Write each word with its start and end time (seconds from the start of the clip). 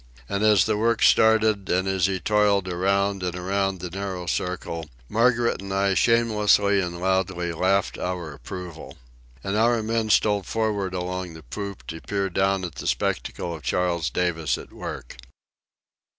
And 0.27 0.43
as 0.43 0.65
the 0.65 0.77
work 0.77 1.03
started, 1.03 1.69
and 1.69 1.87
as 1.87 2.07
he 2.07 2.19
toiled 2.19 2.67
around 2.67 3.21
and 3.21 3.35
around 3.35 3.79
the 3.81 3.91
narrow 3.91 4.25
circle, 4.25 4.89
Margaret 5.07 5.61
and 5.61 5.71
I 5.71 5.93
shamelessly 5.93 6.81
and 6.81 6.99
loudly 6.99 7.53
laughed 7.53 7.99
our 7.99 8.33
approval. 8.33 8.97
And 9.43 9.55
our 9.55 9.75
own 9.75 9.85
men 9.85 10.09
stole 10.09 10.41
for'ard 10.41 10.95
along 10.95 11.35
the 11.35 11.43
poop 11.43 11.85
to 11.85 12.01
peer 12.01 12.31
down 12.31 12.63
at 12.65 12.73
the 12.73 12.87
spectacle 12.87 13.53
of 13.53 13.61
Charles 13.61 14.09
Davis 14.09 14.57
at 14.57 14.73
work. 14.73 15.17